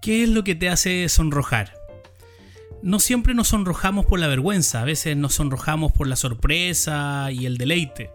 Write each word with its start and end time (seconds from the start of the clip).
¿Qué 0.00 0.22
es 0.22 0.30
lo 0.30 0.44
que 0.44 0.54
te 0.54 0.70
hace 0.70 1.06
sonrojar? 1.10 1.74
No 2.82 3.00
siempre 3.00 3.34
nos 3.34 3.48
sonrojamos 3.48 4.06
por 4.06 4.18
la 4.18 4.28
vergüenza, 4.28 4.80
a 4.80 4.84
veces 4.84 5.14
nos 5.14 5.34
sonrojamos 5.34 5.92
por 5.92 6.06
la 6.06 6.16
sorpresa 6.16 7.30
y 7.30 7.44
el 7.44 7.58
deleite. 7.58 8.10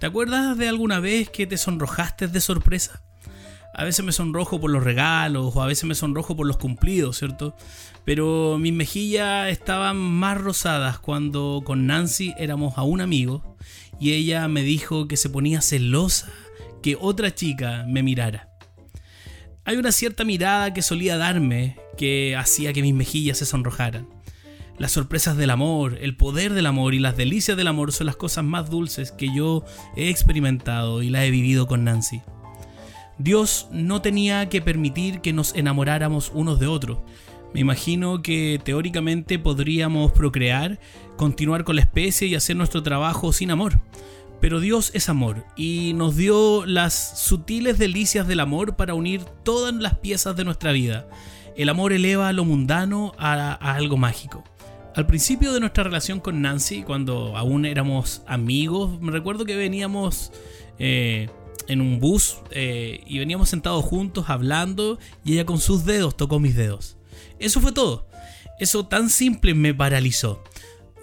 ¿Te 0.00 0.06
acuerdas 0.06 0.58
de 0.58 0.68
alguna 0.68 0.98
vez 0.98 1.30
que 1.30 1.46
te 1.46 1.58
sonrojaste 1.58 2.26
de 2.26 2.40
sorpresa? 2.40 3.04
A 3.72 3.84
veces 3.84 4.04
me 4.04 4.10
sonrojo 4.10 4.60
por 4.60 4.72
los 4.72 4.82
regalos 4.82 5.54
o 5.54 5.62
a 5.62 5.66
veces 5.66 5.84
me 5.84 5.94
sonrojo 5.94 6.34
por 6.34 6.48
los 6.48 6.56
cumplidos, 6.56 7.18
¿cierto? 7.18 7.54
Pero 8.04 8.58
mis 8.58 8.72
mejillas 8.72 9.48
estaban 9.48 9.96
más 9.96 10.40
rosadas 10.40 10.98
cuando 10.98 11.62
con 11.64 11.86
Nancy 11.86 12.34
éramos 12.36 12.76
a 12.76 12.82
un 12.82 13.00
amigo 13.00 13.56
y 14.00 14.14
ella 14.14 14.48
me 14.48 14.64
dijo 14.64 15.06
que 15.06 15.16
se 15.16 15.30
ponía 15.30 15.62
celosa 15.62 16.28
que 16.82 16.98
otra 17.00 17.32
chica 17.32 17.84
me 17.86 18.02
mirara. 18.02 18.51
Hay 19.72 19.78
una 19.78 19.90
cierta 19.90 20.22
mirada 20.24 20.74
que 20.74 20.82
solía 20.82 21.16
darme 21.16 21.78
que 21.96 22.36
hacía 22.36 22.74
que 22.74 22.82
mis 22.82 22.92
mejillas 22.92 23.38
se 23.38 23.46
sonrojaran. 23.46 24.06
Las 24.76 24.92
sorpresas 24.92 25.38
del 25.38 25.48
amor, 25.48 25.96
el 26.02 26.14
poder 26.14 26.52
del 26.52 26.66
amor 26.66 26.92
y 26.92 26.98
las 26.98 27.16
delicias 27.16 27.56
del 27.56 27.68
amor 27.68 27.90
son 27.90 28.04
las 28.04 28.16
cosas 28.16 28.44
más 28.44 28.68
dulces 28.68 29.12
que 29.12 29.34
yo 29.34 29.64
he 29.96 30.10
experimentado 30.10 31.02
y 31.02 31.08
las 31.08 31.24
he 31.24 31.30
vivido 31.30 31.66
con 31.66 31.84
Nancy. 31.84 32.20
Dios 33.16 33.68
no 33.72 34.02
tenía 34.02 34.50
que 34.50 34.60
permitir 34.60 35.22
que 35.22 35.32
nos 35.32 35.54
enamoráramos 35.54 36.32
unos 36.34 36.60
de 36.60 36.66
otros. 36.66 36.98
Me 37.54 37.60
imagino 37.60 38.20
que 38.20 38.60
teóricamente 38.62 39.38
podríamos 39.38 40.12
procrear, 40.12 40.80
continuar 41.16 41.64
con 41.64 41.76
la 41.76 41.82
especie 41.82 42.28
y 42.28 42.34
hacer 42.34 42.56
nuestro 42.56 42.82
trabajo 42.82 43.32
sin 43.32 43.50
amor. 43.50 43.80
Pero 44.42 44.58
Dios 44.58 44.90
es 44.92 45.08
amor 45.08 45.46
y 45.54 45.92
nos 45.94 46.16
dio 46.16 46.66
las 46.66 47.20
sutiles 47.20 47.78
delicias 47.78 48.26
del 48.26 48.40
amor 48.40 48.74
para 48.74 48.92
unir 48.92 49.22
todas 49.44 49.72
las 49.72 49.98
piezas 49.98 50.34
de 50.34 50.42
nuestra 50.42 50.72
vida. 50.72 51.06
El 51.56 51.68
amor 51.68 51.92
eleva 51.92 52.32
lo 52.32 52.44
mundano 52.44 53.12
a, 53.18 53.52
algo 53.52 53.96
mágico. 53.96 54.42
Al 54.96 55.06
principio 55.06 55.52
de 55.52 55.60
nuestra 55.60 55.84
relación 55.84 56.18
con 56.18 56.42
Nancy, 56.42 56.82
cuando 56.82 57.36
aún 57.36 57.64
éramos 57.64 58.22
amigos, 58.26 59.00
me 59.00 59.12
recuerdo 59.12 59.44
que 59.44 59.54
veníamos 59.54 60.32
eh, 60.80 61.30
en 61.68 61.80
un 61.80 62.00
bus 62.00 62.38
eh, 62.50 63.00
y 63.06 63.20
veníamos 63.20 63.48
sentados 63.48 63.84
juntos 63.84 64.24
hablando 64.26 64.98
y 65.24 65.34
ella 65.34 65.46
con 65.46 65.60
sus 65.60 65.84
dedos 65.84 66.16
tocó 66.16 66.40
mis 66.40 66.56
dedos. 66.56 66.96
Eso 67.38 67.60
fue 67.60 67.70
todo. 67.70 68.08
Eso 68.58 68.86
tan 68.86 69.08
simple 69.08 69.54
me 69.54 69.72
paralizó. 69.72 70.42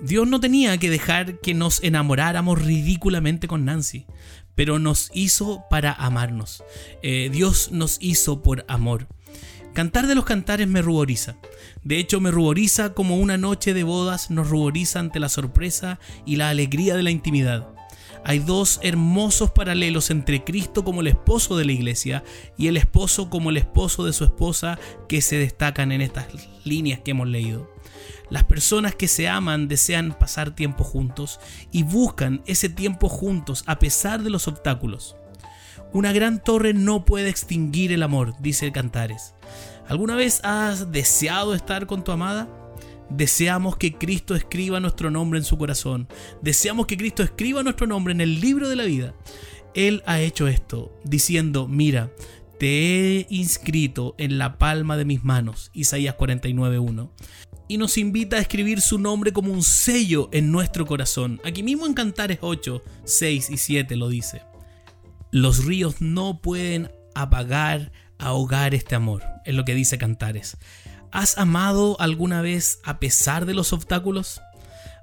Dios 0.02 0.28
no 0.28 0.40
tenía 0.40 0.78
que 0.78 0.90
dejar 0.90 1.40
que 1.40 1.54
nos 1.54 1.84
enamoráramos 1.84 2.62
ridículamente 2.62 3.48
con 3.48 3.66
Nancy, 3.66 4.06
pero 4.56 4.80
nos 4.80 5.12
hizo 5.14 5.66
para 5.70 5.94
amarnos. 5.94 6.64
Eh, 7.02 7.30
Dios 7.32 7.72
nos 7.72 7.98
hizo 8.00 8.42
por 8.42 8.66
amor. 8.68 9.08
Cantar 9.74 10.08
de 10.08 10.16
los 10.16 10.26
cantares 10.26 10.68
me 10.68 10.82
ruboriza. 10.82 11.38
De 11.84 12.00
hecho, 12.00 12.20
me 12.20 12.32
ruboriza 12.32 12.94
como 12.94 13.18
una 13.18 13.38
noche 13.38 13.74
de 13.74 13.84
bodas 13.84 14.32
nos 14.32 14.50
ruboriza 14.50 15.00
ante 15.00 15.20
la 15.20 15.30
sorpresa 15.30 16.00
y 16.26 16.38
la 16.38 16.50
alegría 16.50 16.96
de 16.96 17.04
la 17.04 17.12
intimidad. 17.12 17.68
Hay 18.30 18.38
dos 18.38 18.80
hermosos 18.84 19.50
paralelos 19.50 20.12
entre 20.12 20.44
Cristo 20.44 20.84
como 20.84 21.02
el 21.02 21.08
esposo 21.08 21.58
de 21.58 21.66
la 21.66 21.72
iglesia 21.72 22.24
y 22.58 22.68
el 22.68 22.78
esposo 22.78 23.28
como 23.28 23.50
el 23.50 23.58
esposo 23.58 24.06
de 24.06 24.14
su 24.14 24.24
esposa 24.24 24.78
que 25.08 25.24
se 25.24 25.40
destacan 25.40 25.92
en 25.92 26.02
estas 26.02 26.28
líneas 26.64 27.00
que 27.00 27.10
hemos 27.10 27.28
leído. 27.28 27.74
Las 28.30 28.44
personas 28.44 28.94
que 28.94 29.08
se 29.08 29.28
aman 29.28 29.68
desean 29.68 30.16
pasar 30.16 30.54
tiempo 30.54 30.84
juntos 30.84 31.40
y 31.72 31.82
buscan 31.82 32.44
ese 32.46 32.70
tiempo 32.70 33.10
juntos 33.10 33.64
a 33.66 33.80
pesar 33.80 34.22
de 34.22 34.30
los 34.30 34.48
obstáculos. 34.48 35.16
Una 35.92 36.12
gran 36.12 36.44
torre 36.44 36.76
no 36.76 37.06
puede 37.06 37.30
extinguir 37.30 37.92
el 37.92 38.04
amor, 38.04 38.36
dice 38.40 38.72
Cantares. 38.72 39.34
¿Alguna 39.88 40.16
vez 40.16 40.40
has 40.44 40.92
deseado 40.92 41.56
estar 41.56 41.88
con 41.88 42.04
tu 42.04 42.12
amada? 42.12 42.48
Deseamos 43.10 43.78
que 43.78 43.94
Cristo 43.94 44.36
escriba 44.36 44.80
nuestro 44.80 45.12
nombre 45.12 45.40
en 45.40 45.46
su 45.46 45.58
corazón. 45.58 46.08
Deseamos 46.42 46.86
que 46.88 46.98
Cristo 46.98 47.24
escriba 47.24 47.64
nuestro 47.64 47.88
nombre 47.88 48.14
en 48.14 48.22
el 48.22 48.40
libro 48.40 48.70
de 48.70 48.76
la 48.76 48.84
vida. 48.84 49.16
Él 49.74 50.04
ha 50.06 50.20
hecho 50.20 50.48
esto, 50.48 50.98
diciendo, 51.04 51.68
mira, 51.68 52.12
te 52.60 52.68
he 53.20 53.28
inscrito 53.30 54.16
en 54.18 54.38
la 54.38 54.58
palma 54.58 54.98
de 54.98 55.06
mis 55.06 55.24
manos. 55.24 55.72
Isaías 55.74 56.16
49.1 56.18 57.10
y 57.70 57.78
nos 57.78 57.98
invita 58.00 58.38
a 58.38 58.40
escribir 58.40 58.82
su 58.82 58.98
nombre 58.98 59.32
como 59.32 59.54
un 59.54 59.64
sello 59.64 60.28
en 60.34 60.52
nuestro 60.52 60.88
corazón. 60.88 61.40
Aquí 61.46 61.62
mismo 61.62 61.86
en 61.86 61.94
Cantares 61.94 62.40
8, 62.42 62.82
6 63.06 63.50
y 63.52 63.58
7 63.58 63.96
lo 63.96 64.10
dice. 64.10 64.42
Los 65.32 65.64
ríos 65.64 66.02
no 66.02 66.42
pueden 66.42 66.90
apagar, 67.14 67.92
ahogar 68.18 68.74
este 68.74 68.96
amor, 68.96 69.24
es 69.46 69.54
lo 69.54 69.66
que 69.66 69.76
dice 69.76 70.00
Cantares. 70.00 70.58
¿Has 71.12 71.40
amado 71.40 72.00
alguna 72.00 72.42
vez 72.42 72.80
a 72.84 73.00
pesar 73.00 73.48
de 73.48 73.56
los 73.56 73.74
obstáculos? 73.74 74.42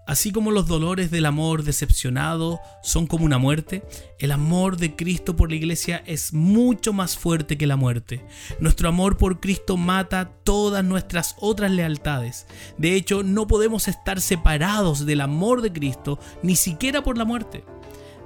Así 0.06 0.30
como 0.30 0.52
los 0.52 0.68
dolores 0.68 1.10
del 1.10 1.26
amor 1.26 1.64
decepcionado 1.64 2.60
son 2.80 3.08
como 3.08 3.24
una 3.24 3.38
muerte, 3.38 3.82
el 4.20 4.30
amor 4.30 4.76
de 4.76 4.94
Cristo 4.94 5.34
por 5.34 5.50
la 5.50 5.56
iglesia 5.56 6.04
es 6.06 6.32
mucho 6.32 6.92
más 6.92 7.18
fuerte 7.18 7.58
que 7.58 7.66
la 7.66 7.74
muerte. 7.74 8.24
Nuestro 8.60 8.88
amor 8.88 9.16
por 9.16 9.40
Cristo 9.40 9.76
mata 9.76 10.30
todas 10.44 10.84
nuestras 10.84 11.34
otras 11.40 11.72
lealtades. 11.72 12.46
De 12.78 12.94
hecho, 12.94 13.24
no 13.24 13.48
podemos 13.48 13.88
estar 13.88 14.20
separados 14.20 15.06
del 15.06 15.22
amor 15.22 15.60
de 15.60 15.72
Cristo 15.72 16.20
ni 16.40 16.54
siquiera 16.54 17.02
por 17.02 17.18
la 17.18 17.24
muerte. 17.24 17.64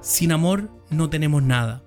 Sin 0.02 0.32
amor 0.32 0.70
no 0.90 1.08
tenemos 1.08 1.42
nada. 1.42 1.82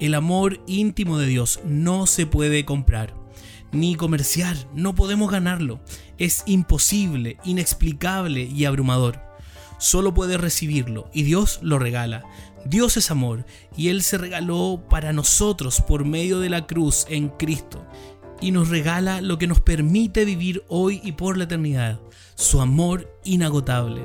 El 0.00 0.14
amor 0.14 0.58
íntimo 0.66 1.18
de 1.18 1.26
Dios 1.26 1.60
no 1.66 2.06
se 2.06 2.24
puede 2.24 2.64
comprar 2.64 3.27
ni 3.72 3.94
comerciar, 3.94 4.56
no 4.74 4.94
podemos 4.94 5.30
ganarlo. 5.30 5.80
Es 6.18 6.42
imposible, 6.46 7.38
inexplicable 7.44 8.42
y 8.42 8.64
abrumador. 8.64 9.20
Solo 9.78 10.12
puede 10.12 10.38
recibirlo 10.38 11.10
y 11.12 11.22
Dios 11.22 11.60
lo 11.62 11.78
regala. 11.78 12.24
Dios 12.64 12.96
es 12.96 13.10
amor 13.10 13.46
y 13.76 13.88
Él 13.88 14.02
se 14.02 14.18
regaló 14.18 14.84
para 14.90 15.12
nosotros 15.12 15.80
por 15.80 16.04
medio 16.04 16.40
de 16.40 16.50
la 16.50 16.66
cruz 16.66 17.06
en 17.08 17.28
Cristo 17.28 17.86
y 18.40 18.50
nos 18.50 18.68
regala 18.68 19.20
lo 19.20 19.38
que 19.38 19.46
nos 19.46 19.60
permite 19.60 20.24
vivir 20.24 20.64
hoy 20.68 21.00
y 21.04 21.12
por 21.12 21.36
la 21.36 21.44
eternidad, 21.44 22.00
su 22.34 22.60
amor 22.60 23.12
inagotable. 23.24 24.04